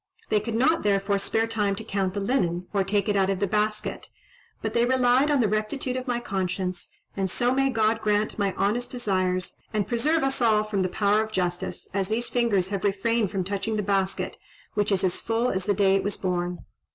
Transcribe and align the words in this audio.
They 0.29 0.39
could 0.39 0.55
not, 0.55 0.81
therefore, 0.81 1.19
spare 1.19 1.45
time 1.45 1.75
to 1.75 1.83
count 1.83 2.15
the 2.15 2.19
linen, 2.19 2.65
or 2.73 2.83
take 2.83 3.07
it 3.07 3.15
out 3.15 3.29
of 3.29 3.39
the 3.39 3.45
basket 3.45 4.09
but 4.59 4.73
they 4.73 4.83
relied 4.83 5.29
on 5.29 5.41
the 5.41 5.47
rectitude 5.47 5.95
of 5.95 6.07
my 6.07 6.19
conscience; 6.19 6.89
and 7.15 7.29
so 7.29 7.53
may 7.53 7.69
God 7.69 8.01
grant 8.01 8.39
my 8.39 8.51
honest 8.57 8.89
desires, 8.89 9.61
and 9.71 9.87
preserve 9.87 10.23
us 10.23 10.41
all 10.41 10.63
from 10.63 10.81
the 10.81 10.89
power 10.89 11.21
of 11.23 11.31
justice, 11.31 11.87
as 11.93 12.07
these 12.07 12.29
fingers 12.29 12.69
have 12.69 12.83
refrained 12.83 13.29
from 13.29 13.43
touching 13.43 13.75
the 13.75 13.83
basket, 13.83 14.39
which 14.73 14.91
is 14.91 15.03
as 15.03 15.21
full 15.21 15.51
as 15.51 15.65
the 15.67 15.75
day 15.75 15.93
it 15.97 16.03
was 16.03 16.17
born." 16.17 16.65